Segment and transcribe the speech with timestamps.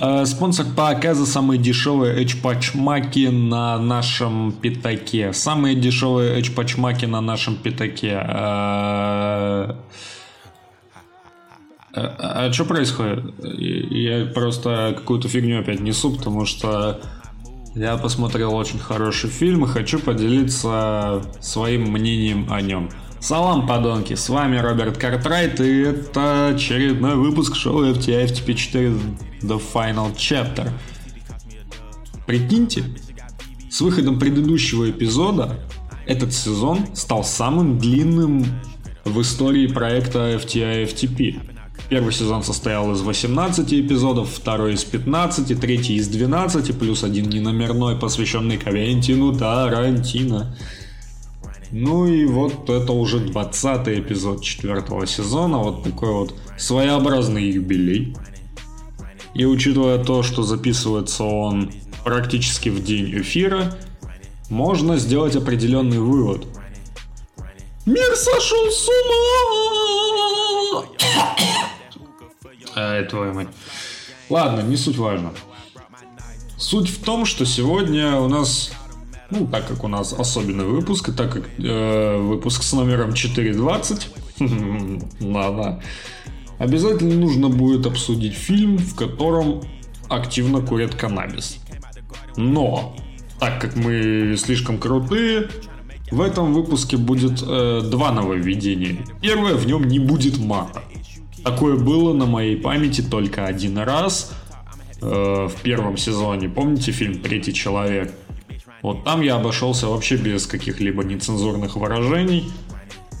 [0.00, 5.32] Э, спонсор показа самые дешевые эчпачмаки на нашем пятаке.
[5.32, 8.12] Самые дешевые эчпачмаки на нашем пятаке.
[8.12, 9.74] Э,
[11.94, 13.34] а, а что происходит?
[13.42, 17.02] Я просто какую-то фигню опять несу, потому что
[17.74, 22.88] я посмотрел очень хороший фильм и хочу поделиться своим мнением о нем.
[23.22, 29.00] Салам, подонки, с вами Роберт Картрайт, и это очередной выпуск шоу FTI FTP4
[29.42, 30.68] The Final Chapter.
[32.26, 32.82] Прикиньте,
[33.70, 35.60] с выходом предыдущего эпизода
[36.04, 38.44] этот сезон стал самым длинным
[39.04, 41.40] в истории проекта FTI FTP.
[41.88, 47.94] Первый сезон состоял из 18 эпизодов, второй из 15, третий из 12, плюс один неномерной,
[47.94, 50.56] посвященный Квентину Тарантино.
[51.72, 58.14] Ну и вот это уже 20 эпизод четвертого сезона, вот такой вот своеобразный юбилей.
[59.32, 61.72] И учитывая то, что записывается он
[62.04, 63.78] практически в день эфира,
[64.50, 66.46] можно сделать определенный вывод.
[67.86, 70.84] Мир сошел с ума!
[72.76, 73.48] Ай, твою мать.
[74.28, 75.32] Ладно, не суть важно.
[76.58, 78.72] Суть в том, что сегодня у нас
[79.32, 84.10] ну, так как у нас особенный выпуск, и так как э, выпуск с номером 420,
[85.20, 85.80] да-да,
[86.58, 89.62] обязательно нужно будет обсудить фильм, в котором
[90.08, 91.58] активно курят каннабис.
[92.36, 92.94] Но,
[93.40, 95.48] так как мы слишком крутые,
[96.10, 98.98] в этом выпуске будет э, два нововведения.
[99.22, 100.82] Первое, в нем не будет мата.
[101.42, 104.32] Такое было на моей памяти только один раз
[105.00, 106.50] э, в первом сезоне.
[106.50, 108.12] Помните фильм «Третий человек»?
[108.82, 112.52] Вот там я обошелся вообще без каких-либо нецензурных выражений.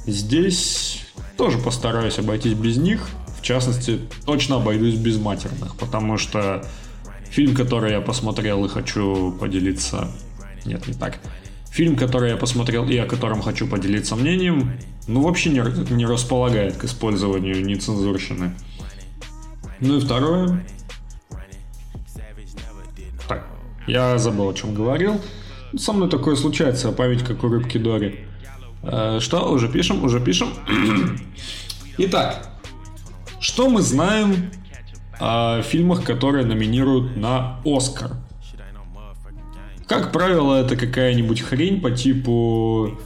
[0.06, 3.08] Здесь тоже постараюсь обойтись без них.
[3.38, 6.64] В частности, точно обойдусь без матерных, потому что
[7.30, 10.12] фильм, который я посмотрел и хочу поделиться...
[10.64, 11.18] Нет, не так.
[11.70, 15.60] Фильм, который я посмотрел и о котором хочу поделиться мнением, ну вообще не,
[15.92, 18.54] не располагает к использованию нецензурщины.
[19.80, 20.64] Ну и второе.
[23.26, 23.46] Так,
[23.88, 25.20] я забыл, о чем говорил.
[25.76, 28.26] Со мной такое случается, а память как у рыбки Дори.
[28.82, 30.48] Э, что, уже пишем, уже пишем.
[31.98, 32.50] Итак,
[33.40, 34.50] что мы знаем
[35.18, 38.12] о фильмах, которые номинируют на Оскар?
[39.86, 42.98] Как правило, это какая-нибудь хрень по типу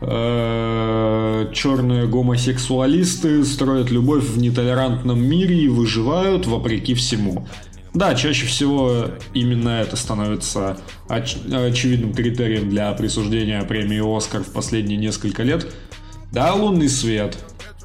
[0.00, 7.46] э, черные гомосексуалисты строят любовь в нетолерантном мире и выживают вопреки всему.
[7.94, 10.78] Да, чаще всего именно это становится
[11.08, 15.72] оч- очевидным критерием для присуждения премии «Оскар» в последние несколько лет.
[16.32, 17.38] Да, «Лунный свет».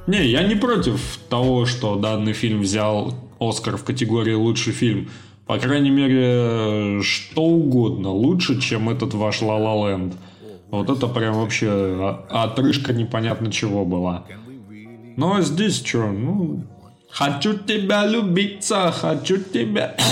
[0.08, 5.10] Не, я не против того, что данный фильм взял «Оскар» в категории «Лучший фильм».
[5.46, 10.16] По крайней мере, что угодно лучше, чем этот ваш «Ла Ла Ленд».
[10.72, 14.26] Вот это прям вообще отрыжка непонятно чего была.
[15.18, 16.08] А здесь что?
[16.08, 16.64] Ну,
[17.10, 19.96] Хочу тебя любиться, хочу тебя...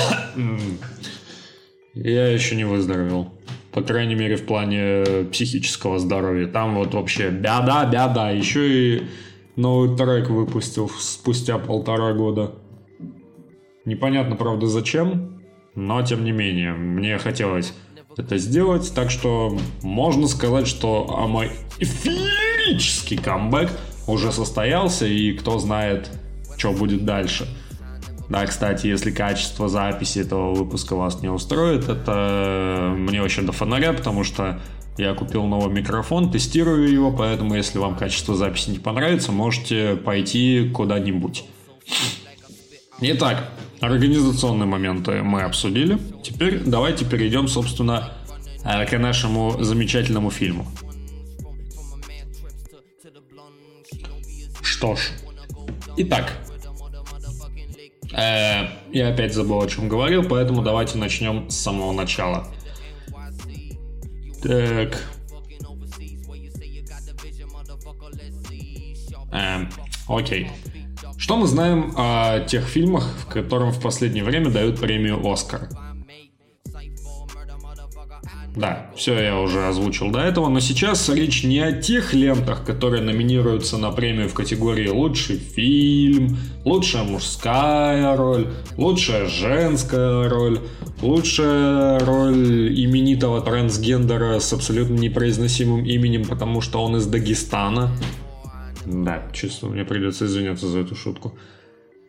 [1.94, 3.34] Я еще не выздоровел.
[3.72, 6.48] По крайней мере, в плане психического здоровья.
[6.48, 8.30] Там вот вообще бяда, бяда.
[8.30, 9.04] Еще и
[9.56, 12.54] новый трек выпустил спустя полтора года.
[13.86, 15.42] Непонятно, правда, зачем,
[15.74, 17.74] но тем не менее, мне хотелось
[18.18, 23.70] это сделать, так что можно сказать, что а мой эфирический камбэк
[24.08, 26.10] уже состоялся, и кто знает,
[26.58, 27.48] что будет дальше.
[28.30, 33.94] Да, кстати, если качество записи этого выпуска вас не устроит, это мне вообще до фонаря,
[33.94, 34.60] потому что
[34.98, 40.70] я купил новый микрофон, тестирую его, поэтому если вам качество записи не понравится, можете пойти
[40.74, 41.46] куда-нибудь.
[43.00, 46.00] Итак, организационные моменты мы обсудили.
[46.24, 48.12] Теперь давайте перейдем, собственно,
[48.66, 50.68] э, к нашему замечательному фильму.
[54.64, 55.12] Что ж,
[55.98, 56.38] итак,
[58.14, 62.48] Э, я опять забыл, о чем говорил, поэтому давайте начнем с самого начала.
[64.42, 65.04] Так.
[69.32, 69.66] Э,
[70.08, 70.50] окей.
[71.18, 75.70] Что мы знаем о тех фильмах, в которым в последнее время дают премию «Оскар»?
[78.58, 83.04] Да, все я уже озвучил до этого, но сейчас речь не о тех лентах, которые
[83.04, 90.60] номинируются на премию в категории «Лучший фильм», «Лучшая мужская роль», «Лучшая женская роль»,
[91.02, 97.92] «Лучшая роль именитого трансгендера с абсолютно непроизносимым именем, потому что он из Дагестана».
[98.86, 101.38] Да, честно, мне придется извиняться за эту шутку.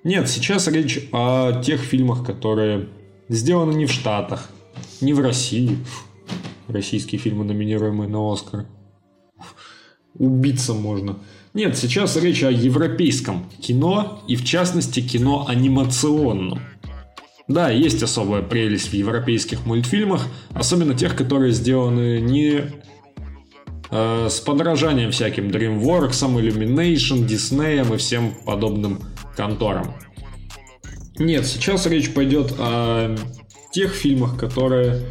[0.03, 2.89] Нет, сейчас речь о тех фильмах, которые
[3.29, 4.49] Сделано не в Штатах,
[5.03, 5.79] не в России.
[6.69, 8.67] Российские фильмы, номинируемые на Оскар.
[10.15, 11.19] Убиться можно.
[11.55, 16.61] Нет, сейчас речь о европейском кино, и в частности кино анимационном.
[17.49, 22.65] Да, есть особая прелесть в европейских мультфильмах, особенно тех, которые сделаны не
[23.91, 29.01] э, с подражанием всяким DreamWorks, Illumination, Disney и всем подобным
[29.35, 29.95] конторам.
[31.19, 33.17] Нет, сейчас речь пойдет о
[33.73, 35.07] тех фильмах, которые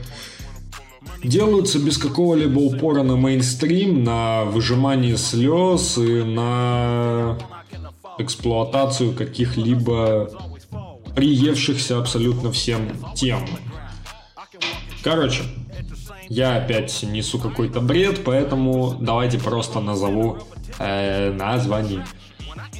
[1.23, 7.37] делаются без какого-либо упора на мейнстрим, на выжимание слез и на
[8.17, 10.29] эксплуатацию каких-либо
[11.15, 13.39] приевшихся абсолютно всем тем.
[15.03, 15.43] Короче,
[16.29, 20.37] я опять несу какой-то бред, поэтому давайте просто назову
[20.79, 22.05] э, название.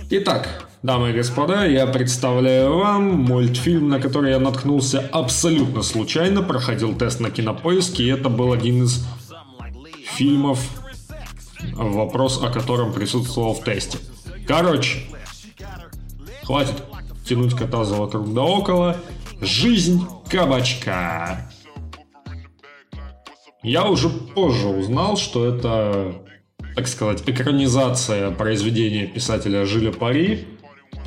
[0.10, 6.96] Итак, дамы и господа, я представляю вам мультфильм, на который я наткнулся абсолютно случайно, проходил
[6.96, 9.06] тест на кинопоиске, и это был один из
[10.06, 10.60] фильмов,
[11.74, 13.98] вопрос о котором присутствовал в тесте.
[14.48, 15.00] Короче,
[16.44, 16.76] хватит
[17.26, 18.98] тянуть кота за вокруг да около.
[19.42, 21.52] Жизнь кабачка.
[23.62, 26.16] Я уже позже узнал, что это,
[26.76, 30.48] так сказать, экранизация произведения писателя Жиля Пари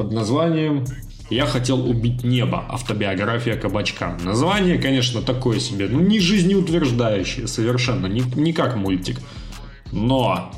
[0.00, 0.86] под названием
[1.28, 2.64] «Я хотел убить небо.
[2.70, 4.16] Автобиография кабачка».
[4.24, 9.18] Название, конечно, такое себе, ну не жизнеутверждающее совершенно, не, не как мультик.
[9.92, 10.52] Но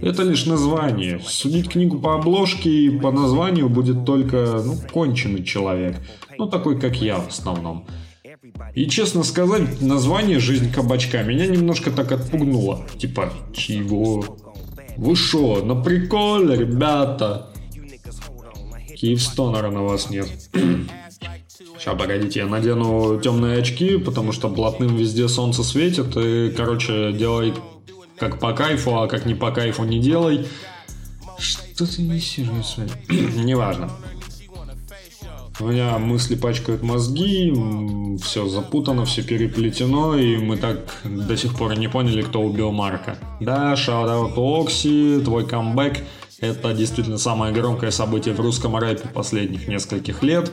[0.00, 1.20] это лишь название.
[1.26, 5.96] Судить книгу по обложке и по названию будет только, ну, конченый человек.
[6.38, 7.86] Ну, такой, как я в основном.
[8.74, 12.86] И честно сказать, название «Жизнь кабачка» меня немножко так отпугнуло.
[12.98, 14.24] Типа, чего?
[14.96, 17.48] Вы шо, на приколе, ребята?
[18.96, 20.28] Киевстонера на вас нет.
[21.78, 27.54] Сейчас, погодите, я надену темные очки, потому что блатным везде солнце светит, и, короче, делает
[28.18, 30.46] как по кайфу, а как не по кайфу не делай.
[31.38, 32.46] Что ты несешь?
[33.08, 33.90] Неважно.
[35.58, 37.50] У меня мысли пачкают мозги,
[38.22, 43.16] все запутано, все переплетено, и мы так до сих пор не поняли, кто убил Марка.
[43.40, 46.02] Да, шаут Окси, твой камбэк–
[46.40, 50.52] это действительно самое громкое событие в русском рэпе последних нескольких лет.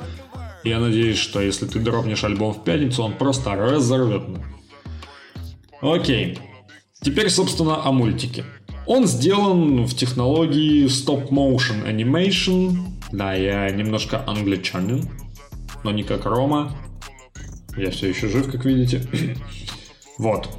[0.64, 4.24] Я надеюсь, что если ты дропнешь альбом в пятницу, он просто разорвет.
[5.82, 6.40] Окей.
[7.02, 8.46] Теперь, собственно, о мультике.
[8.86, 12.78] Он сделан в технологии Stop Motion Animation.
[13.14, 15.08] Да, я немножко англичанин,
[15.84, 16.76] но не как Рома.
[17.78, 19.04] Я все еще жив, как видите.
[20.18, 20.50] вот.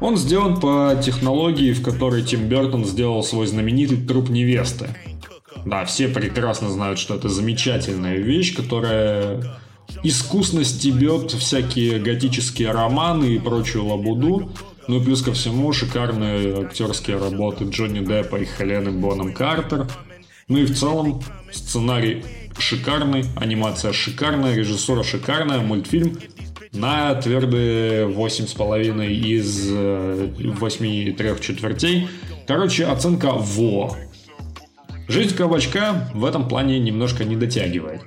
[0.00, 4.88] Он сделан по технологии, в которой Тим Бертон сделал свой знаменитый труп невесты.
[5.66, 9.42] Да, все прекрасно знают, что это замечательная вещь, которая
[10.02, 14.50] искусно стебет всякие готические романы и прочую лабуду,
[14.88, 19.86] ну и плюс ко всему шикарные актерские работы Джонни Деппа и Хелены Боном Картер.
[20.50, 22.24] Ну и в целом сценарий
[22.58, 26.18] шикарный, анимация шикарная, режиссура шикарная, мультфильм
[26.72, 32.08] на твердые 8,5 из 8 э, трех четвертей.
[32.48, 33.96] Короче, оценка ВО.
[35.06, 38.02] Жизнь кабачка в этом плане немножко не дотягивает.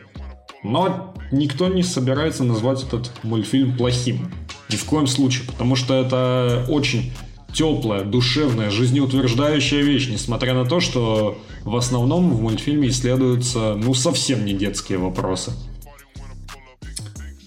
[0.64, 4.30] Но никто не собирается назвать этот мультфильм плохим.
[4.70, 7.14] Ни в коем случае, потому что это очень
[7.54, 14.46] теплая, душевная, жизнеутверждающая вещь, несмотря на то, что в основном в мультфильме исследуются, ну, совсем
[14.46, 15.52] не детские вопросы.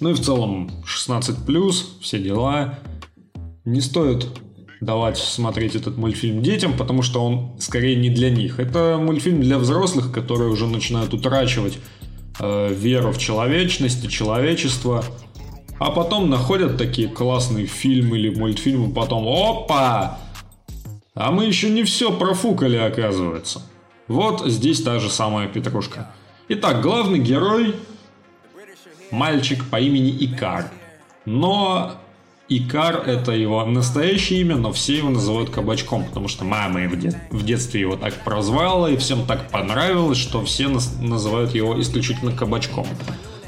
[0.00, 2.78] Ну и в целом 16+, все дела.
[3.64, 4.26] Не стоит
[4.80, 8.60] давать смотреть этот мультфильм детям, потому что он скорее не для них.
[8.60, 11.78] Это мультфильм для взрослых, которые уже начинают утрачивать
[12.38, 15.04] э, веру в человечность и человечество,
[15.78, 20.18] а потом находят такие классные фильмы или мультфильмы, потом опа!
[21.14, 23.62] А мы еще не все профукали, оказывается.
[24.08, 26.10] Вот здесь та же самая петрушка.
[26.48, 27.74] Итак, главный герой–
[29.10, 30.70] мальчик по имени Икар.
[31.24, 31.92] Но
[32.48, 37.16] Икар– это его настоящее имя, но все его называют кабачком, потому что мама в, дет-
[37.30, 42.30] в детстве его так прозвала, и всем так понравилось, что все нас- называют его исключительно
[42.30, 42.86] кабачком.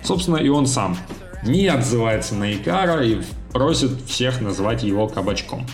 [0.02, 0.96] Собственно, и он сам
[1.44, 3.22] не отзывается на Икара и
[3.52, 5.64] просит всех назвать его кабачком.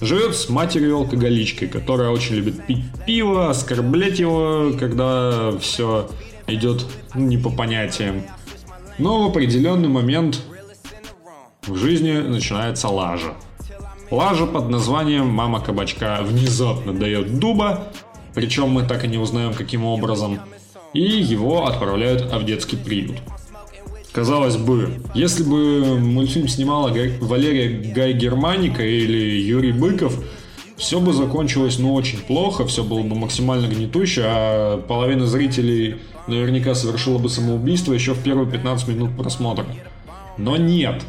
[0.00, 6.08] Живет с матерью-алкоголичкой, которая очень любит пить пиво, оскорблять его, когда все
[6.46, 8.22] идет ну, не по понятиям.
[8.98, 10.40] Но в определенный момент
[11.66, 13.34] в жизни начинается лажа.
[14.10, 17.88] Лажа под названием «Мама кабачка» внезапно дает дуба,
[18.34, 20.40] причем мы так и не узнаем каким образом,
[20.94, 23.16] и его отправляют в детский приют.
[24.12, 30.18] Казалось бы, если бы мультфильм снимала Валерия Гай Германика или Юрий Быков,
[30.76, 36.74] все бы закончилось, ну, очень плохо, все было бы максимально гнетуще, а половина зрителей наверняка
[36.74, 39.66] совершила бы самоубийство еще в первые 15 минут просмотра.
[40.38, 41.02] Но нет.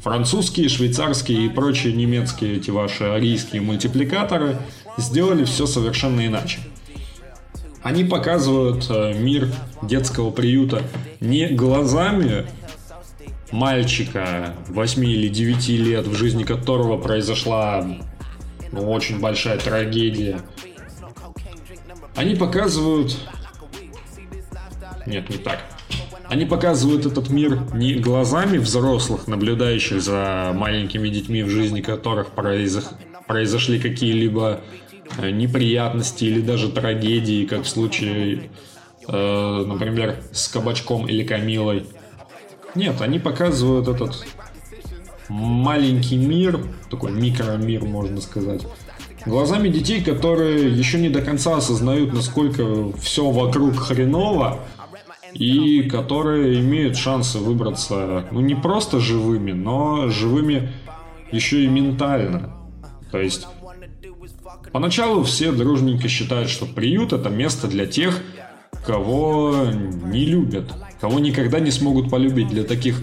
[0.00, 4.58] Французские, швейцарские и прочие немецкие эти ваши арийские мультипликаторы
[4.98, 6.58] сделали все совершенно иначе.
[7.82, 9.48] Они показывают э, мир
[9.82, 10.82] детского приюта
[11.20, 12.46] не глазами
[13.50, 17.84] мальчика 8 или 9 лет, в жизни которого произошла
[18.70, 20.40] ну, очень большая трагедия.
[22.14, 23.16] Они показывают...
[25.06, 25.58] Нет, не так.
[26.28, 32.28] Они показывают этот мир не глазами взрослых, наблюдающих за маленькими детьми, в жизни которых
[33.26, 34.60] произошли какие-либо
[35.18, 38.50] неприятности или даже трагедии, как в случае,
[39.06, 41.86] э, например, с Кабачком или Камилой.
[42.74, 44.24] Нет, они показывают этот
[45.28, 48.66] маленький мир, такой микромир, можно сказать,
[49.26, 54.60] глазами детей, которые еще не до конца осознают, насколько все вокруг хреново,
[55.34, 60.72] и которые имеют шансы выбраться, ну, не просто живыми, но живыми
[61.30, 62.54] еще и ментально.
[63.10, 63.46] То есть
[64.72, 68.20] Поначалу все дружненько считают, что приют это место для тех,
[68.86, 69.66] кого
[70.04, 73.00] не любят, кого никогда не смогут полюбить, для таких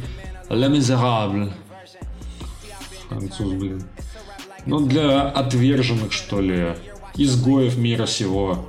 [0.49, 1.51] «la miserable».
[3.07, 3.83] Француз, блин.
[4.65, 6.75] Ну, для отверженных, что ли,
[7.15, 8.65] изгоев мира сего,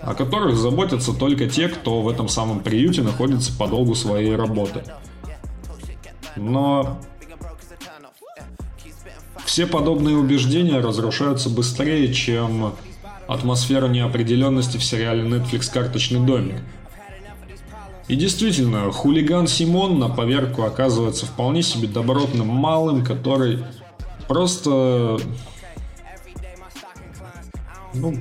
[0.00, 4.82] о которых заботятся только те, кто в этом самом приюте находится по долгу своей работы.
[6.36, 7.00] Но
[9.48, 12.74] все подобные убеждения разрушаются быстрее, чем
[13.26, 16.56] атмосфера неопределенности в сериале Netflix «Карточный домик».
[18.08, 23.64] И действительно, хулиган Симон на поверку оказывается вполне себе добротным малым, который
[24.28, 25.18] просто
[27.94, 28.16] ну,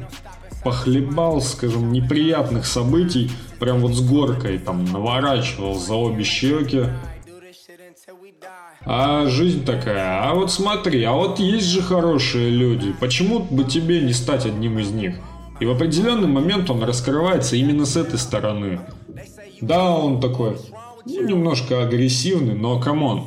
[0.63, 3.29] похлебал, скажем, неприятных событий,
[3.59, 6.85] прям вот с горкой, там, наворачивал за обе щеки,
[8.89, 13.99] а жизнь такая, а вот смотри, а вот есть же хорошие люди, почему бы тебе
[13.99, 15.17] не стать одним из них?
[15.59, 18.79] И в определенный момент он раскрывается именно с этой стороны.
[19.59, 20.55] Да, он такой,
[21.05, 23.25] ну, немножко агрессивный, но come on,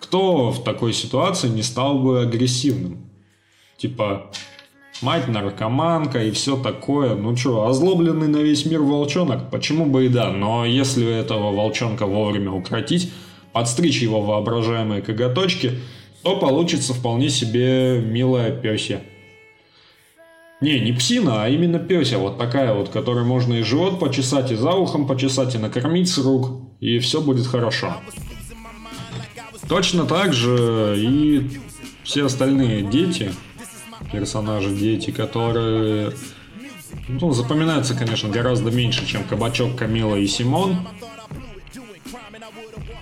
[0.00, 3.10] кто в такой ситуации не стал бы агрессивным?
[3.76, 4.30] Типа,
[5.02, 7.14] мать наркоманка и все такое.
[7.14, 9.50] Ну что, озлобленный на весь мир волчонок?
[9.50, 13.12] Почему бы и да, но если этого волчонка вовремя укротить,
[13.54, 15.80] подстричь его воображаемые коготочки,
[16.22, 19.00] то получится вполне себе милая пёсья.
[20.60, 24.56] Не, не псина, а именно пёся, вот такая вот, которой можно и живот почесать, и
[24.56, 27.94] за ухом почесать, и накормить с рук, и все будет хорошо.
[29.68, 31.60] Точно так же и
[32.02, 33.32] все остальные дети,
[34.12, 36.12] персонажи дети, которые
[37.08, 40.78] ну, запоминаются, конечно, гораздо меньше, чем Кабачок, Камила и Симон,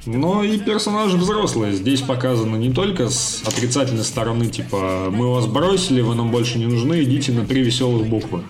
[0.07, 1.75] но и персонажи взрослые.
[1.75, 6.67] Здесь показано не только с отрицательной стороны, типа «Мы вас бросили, вы нам больше не
[6.67, 8.43] нужны, идите на три веселых буквы».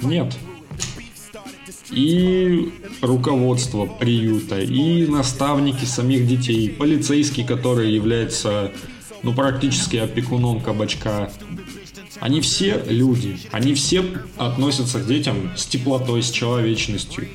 [0.00, 0.36] Нет.
[1.90, 8.72] И руководство приюта, и наставники самих детей, полицейский, который является
[9.22, 11.30] ну, практически опекуном кабачка.
[12.20, 14.04] Они все люди, они все
[14.36, 17.28] относятся к детям с теплотой, с человечностью.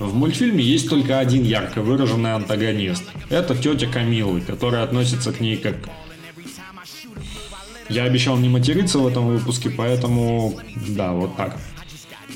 [0.00, 3.04] В мультфильме есть только один ярко выраженный антагонист.
[3.28, 5.76] Это тетя Камилы, которая относится к ней как...
[7.90, 11.58] Я обещал не материться в этом выпуске, поэтому да, вот так.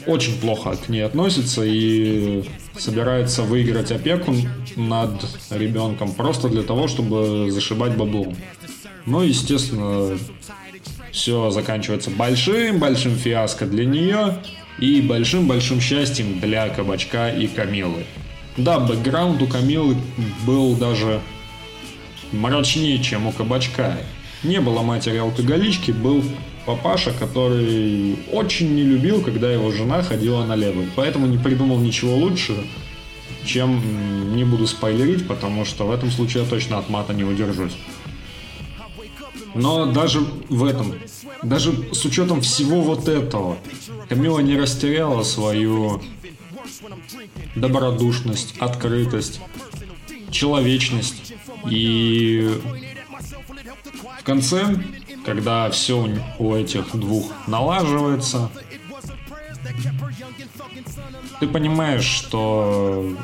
[0.06, 2.44] Очень плохо к ней относится и
[2.76, 4.34] собирается выиграть опеку
[4.76, 8.36] над ребенком просто для того, чтобы зашибать баблом.
[9.06, 10.18] Ну, естественно,
[11.12, 14.42] все заканчивается большим-большим фиаско для нее
[14.78, 18.04] и большим-большим счастьем для Кабачка и Камилы.
[18.56, 19.96] Да, бэкграунд у Камилы
[20.46, 21.20] был даже
[22.32, 23.96] мрачнее, чем у Кабачка.
[24.42, 26.22] Не было матери-алкоголички, был
[26.66, 30.84] папаша, который очень не любил, когда его жена ходила налево.
[30.96, 32.54] Поэтому не придумал ничего лучше,
[33.44, 37.76] чем не буду спойлерить, потому что в этом случае я точно от мата не удержусь.
[39.54, 40.94] Но даже в этом,
[41.44, 43.58] даже с учетом всего вот этого,
[44.08, 46.02] Камила не растеряла свою
[47.54, 49.40] добродушность, открытость,
[50.30, 51.34] человечность.
[51.70, 52.60] И
[54.20, 54.76] в конце,
[55.24, 56.08] когда все
[56.38, 58.50] у этих двух налаживается,
[61.40, 63.14] ты понимаешь, что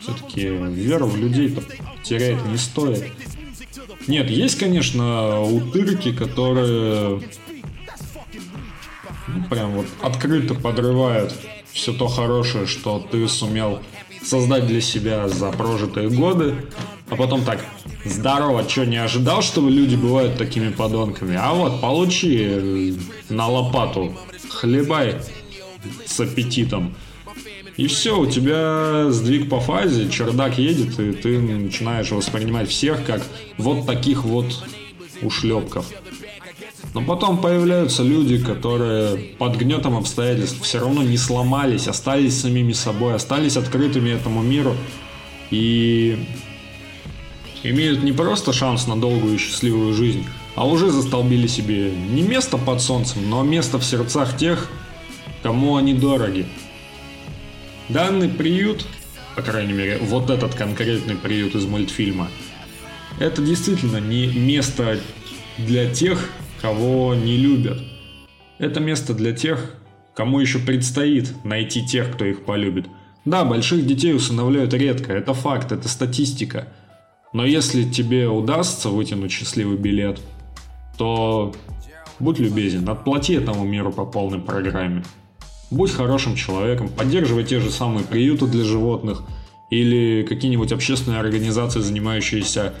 [0.00, 1.56] Все-таки веру в людей
[2.02, 3.12] терять не стоит.
[4.06, 7.20] Нет, есть, конечно, утырки, которые
[9.28, 11.34] ну, прям вот открыто подрывают
[11.72, 13.80] все то хорошее, что ты сумел
[14.22, 16.56] создать для себя за прожитые годы,
[17.08, 17.64] а потом так,
[18.04, 21.36] здорово, что не ожидал, что люди бывают такими подонками?
[21.40, 22.96] А вот, получи
[23.28, 24.16] на лопату,
[24.48, 25.16] хлебай
[26.06, 26.94] с аппетитом.
[27.80, 33.22] И все, у тебя сдвиг по фазе, чердак едет, и ты начинаешь воспринимать всех как
[33.56, 34.62] вот таких вот
[35.22, 35.86] ушлепков.
[36.92, 43.14] Но потом появляются люди, которые под гнетом обстоятельств все равно не сломались, остались самими собой,
[43.14, 44.76] остались открытыми этому миру
[45.50, 46.22] и
[47.62, 52.58] имеют не просто шанс на долгую и счастливую жизнь, а уже застолбили себе не место
[52.58, 54.68] под солнцем, но место в сердцах тех,
[55.42, 56.44] кому они дороги.
[57.92, 58.86] Данный приют,
[59.34, 62.28] по крайней мере, вот этот конкретный приют из мультфильма,
[63.18, 65.00] это действительно не место
[65.58, 66.30] для тех,
[66.62, 67.78] кого не любят.
[68.58, 69.74] Это место для тех,
[70.14, 72.86] кому еще предстоит найти тех, кто их полюбит.
[73.24, 76.68] Да, больших детей усыновляют редко, это факт, это статистика.
[77.32, 80.20] Но если тебе удастся вытянуть счастливый билет,
[80.96, 81.52] то
[82.20, 85.02] будь любезен, отплати этому миру по полной программе.
[85.70, 89.22] Будь хорошим человеком, поддерживай те же самые приюты для животных
[89.70, 92.74] или какие-нибудь общественные организации, занимающиеся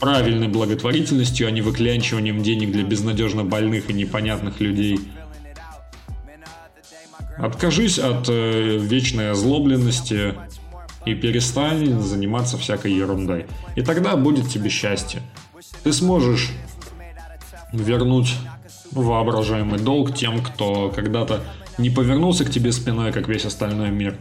[0.00, 4.98] правильной благотворительностью, а не выклянчиванием денег для безнадежно больных и непонятных людей.
[7.36, 10.34] Откажись от э, вечной озлобленности
[11.04, 13.46] и перестань заниматься всякой ерундой.
[13.76, 15.22] И тогда будет тебе счастье.
[15.82, 16.50] Ты сможешь
[17.72, 18.34] вернуть
[18.90, 21.42] воображаемый долг тем, кто когда-то
[21.78, 24.16] не повернулся к тебе спиной, как весь остальной мир,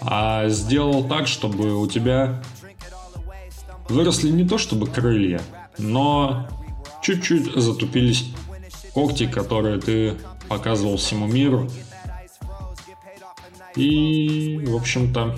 [0.00, 2.42] а сделал так, чтобы у тебя
[3.88, 5.40] выросли не то чтобы крылья,
[5.78, 6.48] но
[7.02, 8.26] чуть-чуть затупились
[8.92, 10.14] когти, которые ты
[10.48, 11.68] показывал всему миру.
[13.76, 15.36] И, в общем-то,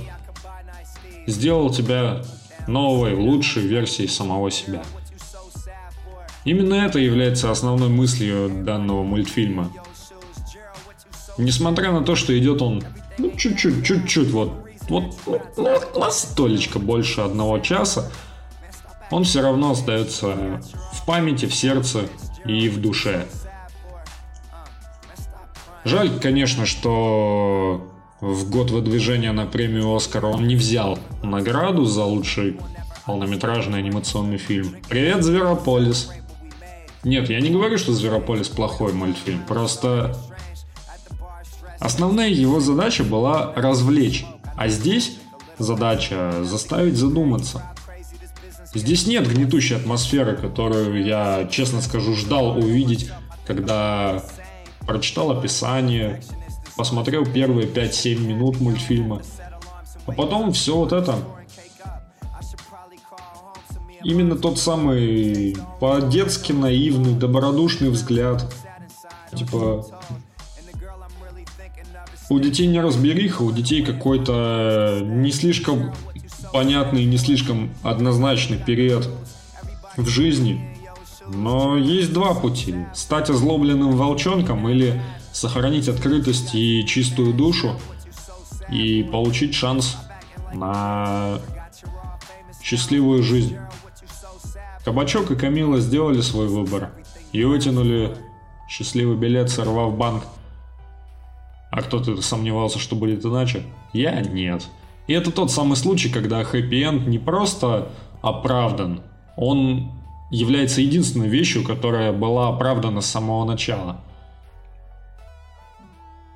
[1.27, 2.23] сделал тебя
[2.67, 4.83] новой, лучшей версией самого себя.
[6.45, 9.73] Именно это является основной мыслью данного мультфильма.
[11.39, 12.83] Несмотря на то, что идет он
[13.19, 14.53] ну, чуть-чуть, чуть-чуть, вот,
[14.89, 15.15] вот
[15.57, 18.11] ну, столечко больше одного часа,
[19.11, 20.61] он все равно остается
[20.93, 22.09] в памяти, в сердце
[22.45, 23.27] и в душе.
[25.85, 27.87] Жаль, конечно, что
[28.21, 32.59] в год выдвижения на премию Оскара он не взял награду за лучший
[33.05, 34.75] полнометражный анимационный фильм.
[34.89, 36.11] Привет, Зверополис!
[37.05, 40.17] Нет, я не говорю, что Зверополис плохой мультфильм, просто
[41.79, 45.19] основная его задача была развлечь, а здесь
[45.59, 47.63] задача заставить задуматься–
[48.77, 53.11] Здесь нет гнетущей атмосферы, которую я, честно скажу, ждал увидеть,
[53.47, 54.23] когда
[54.81, 56.23] прочитал описание,
[56.77, 59.23] посмотрел первые 5-7 минут мультфильма.
[60.07, 61.17] А потом все вот это.
[64.05, 68.45] Именно тот самый по-детски наивный, добродушный взгляд.
[69.35, 69.87] Типа,
[72.29, 75.93] у детей не разбериха, у детей какой-то не слишком
[76.53, 79.09] понятный не слишком однозначный период
[79.97, 80.77] в жизни.
[81.27, 82.75] Но есть два пути.
[82.95, 85.01] Стать озлобленным волчонком или
[85.33, 87.79] сохранить открытость и чистую душу
[88.71, 89.97] и получить шанс
[90.55, 91.41] на
[92.63, 93.57] счастливую жизнь.
[94.85, 96.91] Кабачок и Камила сделали свой выбор
[97.33, 98.17] и вытянули
[98.69, 100.25] счастливый билет, сорвав банк.
[101.77, 103.63] А кто-то сомневался, что будет иначе?
[103.93, 104.67] Я нет.
[105.09, 107.89] И это тот самый случай, когда хэппи-энд не просто
[108.23, 109.03] оправдан,
[109.37, 109.93] он
[110.31, 114.01] является единственной вещью, которая была оправдана с самого начала.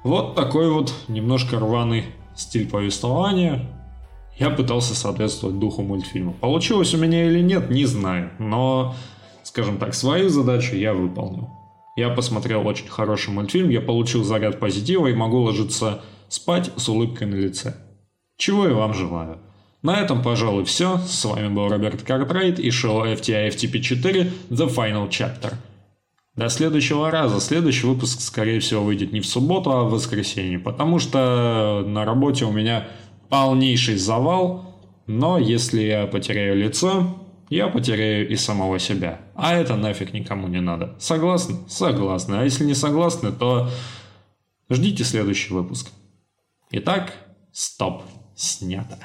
[0.04, 2.04] Вот такой вот немножко рваный
[2.36, 3.66] стиль повествования.
[4.38, 6.32] Я пытался соответствовать духу мультфильма.
[6.32, 8.30] Получилось у меня или нет, не знаю.
[8.38, 8.94] Но,
[9.42, 11.48] скажем так, свою задачу я выполнил.
[11.96, 17.26] Я посмотрел очень хороший мультфильм, я получил заряд позитива и могу ложиться спать с улыбкой
[17.26, 17.74] на лице.
[18.36, 19.38] Чего я вам желаю.
[19.82, 20.98] На этом, пожалуй, все.
[20.98, 25.54] С вами был Роберт Картрайт и шоу FTI FTP4 The Final Chapter.
[26.36, 27.40] До следующего раза.
[27.40, 32.44] Следующий выпуск, скорее всего, выйдет не в субботу, а в воскресенье, потому что на работе
[32.44, 32.88] у меня
[33.28, 37.16] полнейший завал, но если я потеряю лицо,
[37.50, 39.20] я потеряю и самого себя.
[39.34, 40.94] А это нафиг никому не надо.
[40.98, 41.56] Согласны?
[41.68, 42.36] Согласны.
[42.36, 43.68] А если не согласны, то
[44.70, 45.90] ждите следующий выпуск.
[46.70, 47.12] Итак,
[47.52, 48.04] стоп
[48.36, 48.98] снято.